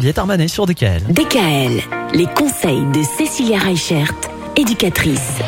[0.00, 1.02] Juliette Armanet sur DKL.
[1.10, 1.82] DKL,
[2.14, 4.14] les conseils de Cécilia Reichert,
[4.54, 5.40] éducatrice.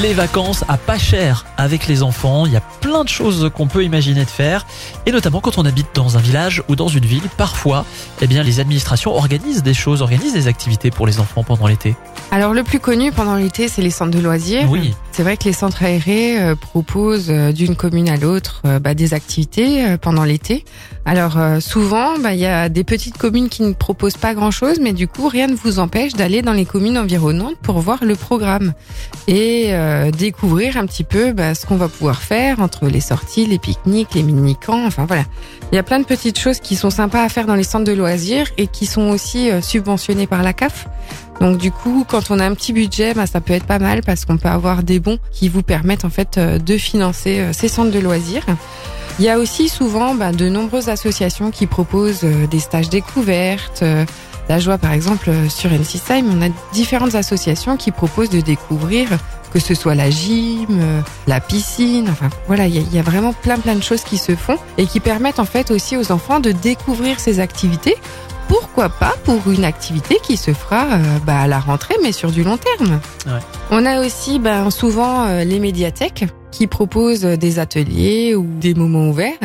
[0.00, 3.66] Les vacances à pas cher avec les enfants, il y a plein de choses qu'on
[3.66, 4.64] peut imaginer de faire
[5.04, 7.84] et notamment quand on habite dans un village ou dans une ville, parfois
[8.22, 11.94] eh bien les administrations organisent des choses, organisent des activités pour les enfants pendant l'été.
[12.30, 14.70] Alors le plus connu pendant l'été, c'est les centres de loisirs.
[14.70, 14.94] Oui.
[15.12, 18.94] C'est vrai que les centres aérés euh, proposent euh, d'une commune à l'autre euh, bah,
[18.94, 20.64] des activités pendant l'été.
[21.04, 24.92] Alors souvent, bah, il y a des petites communes qui ne proposent pas grand-chose, mais
[24.92, 28.72] du coup, rien ne vous empêche d'aller dans les communes environnantes pour voir le programme
[29.26, 33.46] et euh, découvrir un petit peu bah, ce qu'on va pouvoir faire entre les sorties,
[33.46, 34.86] les pique-niques, les mini-camps.
[34.86, 35.24] Enfin voilà,
[35.72, 37.84] il y a plein de petites choses qui sont sympas à faire dans les centres
[37.84, 40.86] de loisirs et qui sont aussi subventionnées par la CAF.
[41.40, 44.02] Donc du coup, quand on a un petit budget, bah, ça peut être pas mal
[44.02, 47.52] parce qu'on peut avoir des bons qui vous permettent en fait euh, de financer euh,
[47.52, 48.44] ces centres de loisirs.
[49.18, 53.84] Il y a aussi souvent bah, de nombreuses associations qui proposent euh, des stages découvertes.
[54.48, 59.08] La joie, par exemple, sur NC Time, on a différentes associations qui proposent de découvrir
[59.52, 60.82] que ce soit la gym,
[61.26, 64.34] la piscine, enfin voilà, il y, y a vraiment plein plein de choses qui se
[64.34, 67.96] font et qui permettent en fait aussi aux enfants de découvrir ces activités
[68.52, 72.30] pourquoi pas pour une activité qui se fera euh, bah, à la rentrée, mais sur
[72.30, 73.00] du long terme.
[73.24, 73.40] Ouais.
[73.70, 78.74] On a aussi ben, souvent euh, les médiathèques qui proposent euh, des ateliers ou des
[78.74, 79.38] moments ouverts.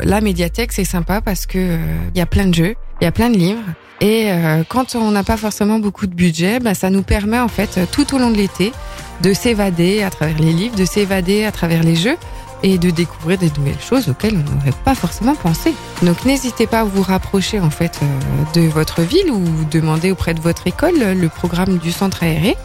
[0.00, 1.78] La médiathèque, c'est sympa parce que euh,
[2.12, 3.62] il y a plein de jeux, il y a plein de livres.
[4.00, 7.48] Et euh, quand on n'a pas forcément beaucoup de budget, ben, ça nous permet en
[7.48, 8.72] fait euh, tout au long de l'été
[9.22, 12.16] de s'évader à travers les livres, de s'évader à travers les jeux
[12.62, 15.74] et de découvrir des nouvelles choses auxquelles on n'aurait pas forcément pensé.
[16.02, 20.34] Donc n'hésitez pas à vous rapprocher en fait euh, de votre ville ou demander auprès
[20.34, 22.56] de votre école euh, le programme du centre aéré.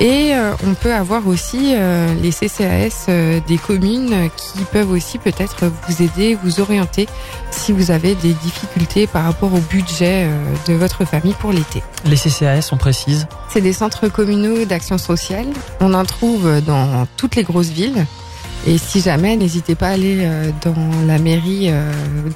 [0.00, 1.72] Et euh, on peut avoir aussi
[2.20, 3.06] les CCAS
[3.46, 7.08] des communes qui peuvent aussi peut-être vous aider, vous orienter
[7.52, 10.28] si vous avez des difficultés par rapport au budget
[10.66, 11.84] de votre famille pour l'été.
[12.04, 13.28] Les CCAS, on précise.
[13.48, 15.46] C'est des centres communaux d'action sociale.
[15.78, 18.04] On en trouve dans toutes les grosses villes.
[18.66, 20.74] Et si jamais, n'hésitez pas à aller euh, dans
[21.06, 21.92] la mairie euh,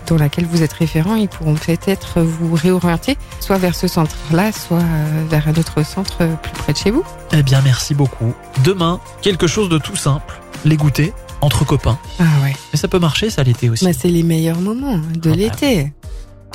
[0.07, 1.15] dans laquelle vous êtes référent.
[1.15, 6.19] Ils pourront peut-être vous réorienter, soit vers ce centre-là, soit euh, vers un autre centre
[6.43, 7.03] plus près de chez vous.
[7.33, 8.35] Eh bien merci beaucoup.
[8.63, 11.99] Demain, quelque chose de tout simple, les goûter entre copains.
[12.21, 12.55] Ah ouais.
[12.73, 13.85] Mais ça peut marcher ça l'été aussi.
[13.87, 15.37] Bah, c'est les meilleurs moments de Ah bah.
[15.37, 15.93] l'été.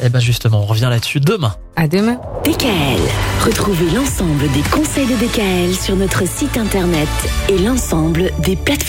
[0.02, 1.56] Eh ben justement, on revient là-dessus demain.
[1.76, 2.20] À demain.
[2.44, 3.00] DKL,
[3.46, 7.08] retrouvez l'ensemble des conseils de DKL sur notre site internet
[7.48, 8.82] et l'ensemble des plateformes.